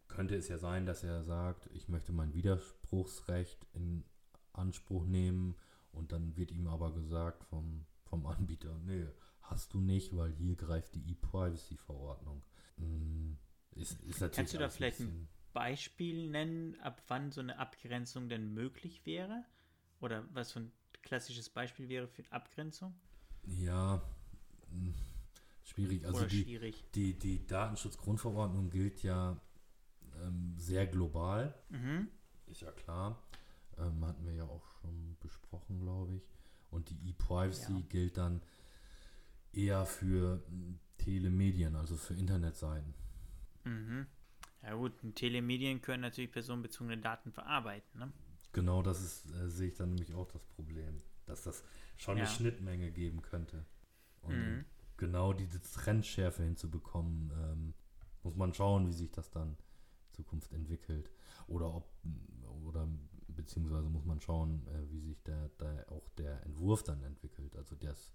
könnte 0.08 0.34
es 0.34 0.48
ja 0.48 0.58
sein, 0.58 0.86
dass 0.86 1.04
er 1.04 1.22
sagt, 1.22 1.68
ich 1.72 1.88
möchte 1.88 2.12
mein 2.12 2.34
Widerspruchsrecht 2.34 3.66
in 3.72 4.04
Anspruch 4.52 5.04
nehmen 5.04 5.56
und 5.92 6.12
dann 6.12 6.36
wird 6.36 6.50
ihm 6.50 6.66
aber 6.66 6.92
gesagt 6.92 7.44
vom, 7.44 7.84
vom 8.04 8.26
Anbieter, 8.26 8.78
nee, 8.84 9.06
hast 9.42 9.74
du 9.74 9.80
nicht, 9.80 10.16
weil 10.16 10.32
hier 10.32 10.56
greift 10.56 10.94
die 10.94 11.10
E-Privacy-Verordnung. 11.10 12.42
Hm, 12.76 13.38
ist, 13.72 14.00
ist 14.02 14.20
Kannst 14.32 14.54
du 14.54 14.58
da 14.58 14.68
vielleicht 14.68 15.00
ein 15.00 15.28
Beispiel 15.58 16.30
nennen, 16.30 16.80
ab 16.82 17.02
wann 17.08 17.32
so 17.32 17.40
eine 17.40 17.58
Abgrenzung 17.58 18.28
denn 18.28 18.54
möglich 18.54 19.04
wäre? 19.04 19.44
Oder 19.98 20.24
was 20.32 20.50
so 20.50 20.60
ein 20.60 20.72
klassisches 21.02 21.50
Beispiel 21.50 21.88
wäre 21.88 22.06
für 22.06 22.22
Abgrenzung? 22.30 22.94
Ja, 23.44 24.00
hm, 24.70 24.94
schwierig. 25.64 26.06
Also 26.06 26.26
die, 26.26 26.44
schwierig. 26.44 26.84
Die, 26.94 27.18
die 27.18 27.44
Datenschutzgrundverordnung 27.44 28.70
gilt 28.70 29.02
ja 29.02 29.36
ähm, 30.22 30.54
sehr 30.56 30.86
global. 30.86 31.52
Mhm. 31.70 32.06
Ist 32.46 32.60
ja 32.60 32.70
klar. 32.70 33.20
Ähm, 33.78 34.06
hatten 34.06 34.24
wir 34.24 34.34
ja 34.34 34.44
auch 34.44 34.64
schon 34.80 35.16
besprochen, 35.18 35.80
glaube 35.80 36.14
ich. 36.14 36.22
Und 36.70 36.88
die 36.88 37.10
E-Privacy 37.10 37.72
ja. 37.72 37.86
gilt 37.88 38.16
dann 38.16 38.42
eher 39.52 39.84
für 39.86 40.40
hm, 40.46 40.78
Telemedien, 40.98 41.74
also 41.74 41.96
für 41.96 42.14
Internetseiten. 42.14 42.94
Mhm. 43.64 44.06
Ja 44.62 44.74
gut, 44.74 44.92
Telemedien 45.14 45.80
können 45.80 46.02
natürlich 46.02 46.32
personenbezogene 46.32 46.98
Daten 46.98 47.32
verarbeiten. 47.32 48.00
Ne? 48.00 48.12
Genau, 48.52 48.82
das 48.82 49.02
ist, 49.02 49.26
äh, 49.34 49.48
sehe 49.48 49.68
ich 49.68 49.74
dann 49.74 49.90
nämlich 49.90 50.14
auch 50.14 50.26
das 50.28 50.44
Problem, 50.44 51.00
dass 51.26 51.42
das 51.42 51.62
schon 51.96 52.16
ja. 52.16 52.24
eine 52.24 52.32
Schnittmenge 52.32 52.90
geben 52.90 53.22
könnte. 53.22 53.64
Und 54.22 54.36
mhm. 54.36 54.64
genau 54.96 55.32
diese 55.32 55.60
Trendschärfe 55.60 56.42
hinzubekommen, 56.42 57.32
ähm, 57.36 57.74
muss 58.22 58.36
man 58.36 58.52
schauen, 58.52 58.86
wie 58.88 58.92
sich 58.92 59.10
das 59.12 59.30
dann 59.30 59.50
in 59.50 60.12
Zukunft 60.12 60.52
entwickelt. 60.52 61.10
Oder 61.46 61.72
ob, 61.72 61.88
oder 62.64 62.88
beziehungsweise 63.28 63.88
muss 63.88 64.04
man 64.04 64.20
schauen, 64.20 64.66
äh, 64.68 64.90
wie 64.90 65.00
sich 65.00 65.22
der, 65.22 65.48
der, 65.60 65.90
auch 65.90 66.08
der 66.18 66.42
Entwurf 66.44 66.82
dann 66.82 67.02
entwickelt. 67.02 67.54
Also 67.56 67.76
das, 67.76 68.12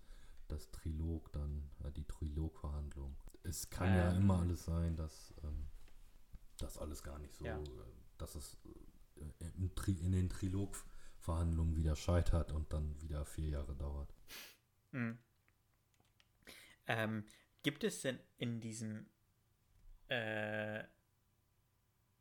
das 0.48 0.70
Trilog 0.72 1.32
dann, 1.32 1.70
äh, 1.84 1.92
die 1.92 2.06
Trilogverhandlung. 2.06 3.16
Es 3.44 3.70
kann 3.70 3.90
ähm. 3.90 3.96
ja 3.96 4.12
immer 4.12 4.40
alles 4.40 4.66
sein, 4.66 4.96
dass 4.96 5.33
das 6.64 6.78
alles 6.78 7.04
gar 7.04 7.20
nicht 7.20 7.36
so, 7.36 7.46
ja. 7.46 7.62
dass 8.18 8.36
es 8.36 8.58
äh, 8.66 9.22
in, 9.22 9.34
in, 9.40 10.12
den 10.12 10.30
Trilogverhandlungen 10.30 11.76
wieder 11.76 11.96
scheitert 11.96 12.52
und 12.52 12.74
dann 12.74 13.00
wieder 13.02 13.26
vier 13.26 13.50
Jahre 13.50 13.76
dauert. 13.76 14.14
Mhm. 14.92 15.18
Ähm, 16.88 17.26
gibt 17.62 17.84
es 17.84 18.02
denn 18.02 18.20
in 18.38 18.60
diesem 18.60 19.06
äh, 20.10 20.84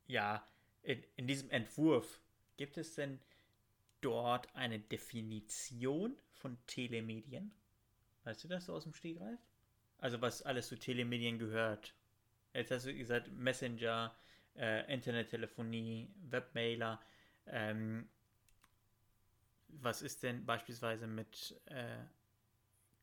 ja, 0.07 0.47
in, 0.83 1.03
in 1.17 1.27
diesem 1.27 1.51
Entwurf 1.51 2.21
Gibt 2.57 2.79
es 2.79 2.95
denn 2.95 3.19
dort 4.03 4.55
eine 4.55 4.79
Definition 4.79 6.17
von 6.33 6.57
Telemedien? 6.67 7.53
Weißt 8.25 8.45
du 8.45 8.49
das 8.49 8.67
so 8.67 8.75
aus 8.75 8.85
dem 8.85 8.95
Stegreif? 8.95 9.41
Also 9.99 10.21
was 10.21 10.43
alles 10.43 10.69
zu 10.69 10.79
Telemedien 10.79 11.39
gehört. 11.39 11.95
Jetzt 12.55 12.71
hast 12.71 12.87
du 12.87 12.95
gesagt 12.95 13.33
Messenger, 13.33 14.15
äh, 14.57 14.93
Internettelefonie, 14.93 16.13
Webmailer. 16.29 17.01
Ähm, 17.47 18.09
was 19.69 20.03
ist 20.03 20.23
denn 20.23 20.45
beispielsweise 20.45 21.07
mit 21.07 21.61
äh, 21.67 22.05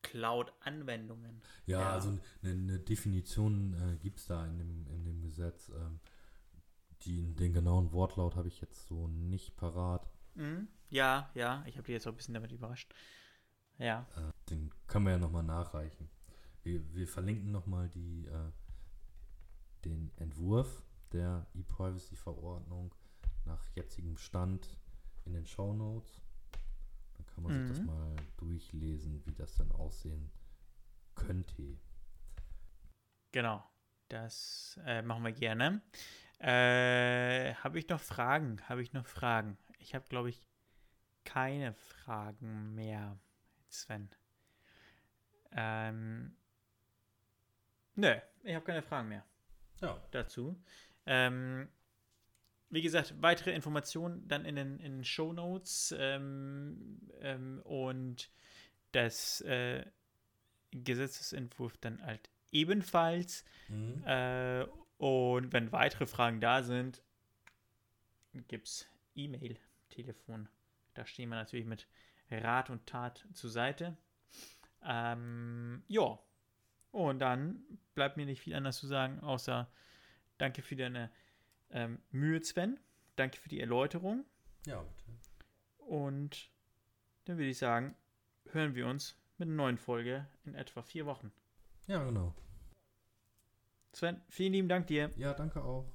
Cloud-Anwendungen? 0.02 1.42
Ja, 1.66 1.82
ja, 1.82 1.92
also 1.92 2.10
eine, 2.42 2.52
eine 2.52 2.80
Definition 2.80 3.74
äh, 3.74 3.98
gibt 3.98 4.20
es 4.20 4.28
da 4.28 4.46
in 4.46 4.58
dem, 4.58 4.88
in 4.88 5.04
dem 5.04 5.22
Gesetz. 5.22 5.70
Ähm, 5.70 6.00
die, 7.04 7.34
den 7.36 7.54
genauen 7.54 7.92
Wortlaut 7.92 8.36
habe 8.36 8.48
ich 8.48 8.62
jetzt 8.62 8.88
so 8.88 9.08
nicht 9.08 9.56
parat. 9.56 10.08
Mhm. 10.36 10.68
Ja, 10.90 11.30
ja, 11.34 11.64
ich 11.68 11.78
habe 11.78 11.86
die 11.86 11.94
jetzt 11.94 12.08
auch 12.08 12.12
ein 12.12 12.18
bisschen 12.18 12.34
damit 12.34 12.52
überrascht. 12.52 12.94
Ja. 13.78 14.08
Äh, 14.16 14.32
den 14.50 14.72
können 14.88 15.06
wir 15.06 15.14
ja 15.14 15.18
nochmal 15.18 15.44
nachreichen. 15.44 16.10
Wir, 16.64 16.94
wir 16.94 17.08
verlinken 17.08 17.52
nochmal 17.52 17.90
die, 17.90 18.26
äh, 18.26 18.52
den 19.86 20.12
Entwurf 20.18 20.84
der 21.14 21.48
E-Privacy-Verordnung 21.54 22.94
nach 23.46 23.64
jetzigem 23.76 24.18
Stand 24.18 24.78
in 25.26 25.34
den 25.34 25.46
Show 25.46 25.74
Notes. 25.74 26.22
Dann 27.18 27.26
kann 27.28 27.44
man 27.44 27.54
mhm. 27.54 27.68
sich 27.68 27.78
das 27.78 27.80
mhm. 27.80 27.86
mal 27.88 28.16
durchlesen, 28.38 29.26
wie 29.26 29.34
das 29.34 29.56
dann 29.56 29.72
aussehen 29.72 30.32
könnte. 31.16 31.78
Genau, 33.32 33.64
das 34.08 34.80
äh, 34.86 35.02
machen 35.02 35.24
wir 35.24 35.32
gerne. 35.32 35.82
Äh, 36.40 37.54
habe 37.56 37.80
ich 37.80 37.90
noch 37.90 38.00
Fragen? 38.00 38.62
Habe 38.70 38.82
ich 38.82 38.94
noch 38.94 39.06
Fragen? 39.06 39.58
Ich 39.78 39.94
habe, 39.94 40.06
glaube 40.08 40.30
ich, 40.30 40.48
keine 41.26 41.74
Fragen 41.74 42.74
mehr, 42.74 43.20
Sven. 43.70 44.10
Ähm, 45.52 46.36
nö, 47.96 48.16
ich 48.44 48.56
habe 48.56 48.66
keine 48.66 48.82
Fragen 48.82 49.10
mehr. 49.10 49.26
Ja. 49.82 50.02
Dazu. 50.12 50.62
Ähm, 51.12 51.68
wie 52.70 52.84
gesagt, 52.84 53.16
weitere 53.20 53.52
Informationen 53.52 54.28
dann 54.28 54.46
in 54.46 54.56
den, 54.56 54.80
in 54.80 54.98
den 54.98 55.04
Show 55.04 55.34
Notes 55.34 55.94
ähm, 55.98 57.02
ähm, 57.20 57.62
und 57.64 58.30
das 58.92 59.42
äh, 59.42 59.84
Gesetzesentwurf 60.70 61.78
dann 61.78 62.00
halt 62.06 62.30
ebenfalls. 62.52 63.44
Mhm. 63.70 64.04
Äh, 64.06 64.66
und 64.98 65.52
wenn 65.52 65.72
weitere 65.72 66.06
Fragen 66.06 66.42
da 66.42 66.62
sind, 66.62 67.02
gibt 68.48 68.68
es 68.68 68.88
E-Mail, 69.16 69.58
Telefon. 69.90 70.48
Da 70.94 71.08
stehen 71.08 71.30
wir 71.30 71.38
natürlich 71.38 71.66
mit 71.66 71.88
Rat 72.30 72.70
und 72.70 72.86
Tat 72.86 73.26
zur 73.34 73.50
Seite. 73.50 73.98
Ähm, 74.84 75.82
ja. 75.88 76.20
Und 76.92 77.20
dann 77.20 77.64
bleibt 77.96 78.18
mir 78.18 78.28
nicht 78.28 78.42
viel 78.42 78.54
anderes 78.54 78.78
zu 78.78 78.86
sagen, 78.86 79.22
außer 79.22 79.72
danke 80.40 80.62
für 80.62 80.76
deine 80.76 81.12
ähm, 81.70 82.00
Mühe, 82.10 82.42
Sven. 82.44 82.80
Danke 83.16 83.38
für 83.38 83.50
die 83.50 83.60
Erläuterung. 83.60 84.26
Ja, 84.66 84.82
bitte. 84.82 85.12
Und 85.78 86.50
dann 87.26 87.38
würde 87.38 87.50
ich 87.50 87.58
sagen, 87.58 87.96
hören 88.52 88.76
wir 88.76 88.88
uns 88.88 89.16
mit 89.38 89.48
einer 89.48 89.56
neuen 89.56 89.78
Folge 89.78 90.28
in 90.46 90.56
etwa 90.56 90.82
vier 90.82 91.06
Wochen. 91.06 91.32
Ja, 91.88 92.04
genau. 92.04 92.34
Sven, 93.94 94.22
vielen 94.30 94.54
lieben 94.54 94.70
Dank 94.70 94.88
dir. 94.88 95.12
Ja, 95.18 95.34
danke 95.34 95.64
auch. 95.64 95.92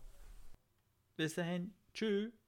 Bis 1.17 1.35
dahin. 1.35 1.75
Tschüss. 1.93 2.44